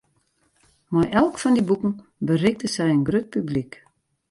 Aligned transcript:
Mei 0.93 1.09
elk 1.21 1.35
fan 1.41 1.55
dy 1.55 1.63
boeken 1.67 1.93
berikte 2.27 2.67
sy 2.69 2.83
in 2.91 3.05
grut 3.07 3.27
publyk. 3.33 3.71